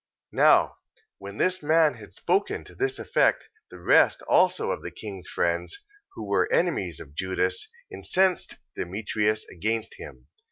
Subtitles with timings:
[0.33, 0.37] 14:11.
[0.41, 0.77] Now
[1.19, 5.77] when this man had spoken to this effect the rest also of the king's friends,
[6.15, 10.25] who were enemies of Judas, incensed Demetrius against him.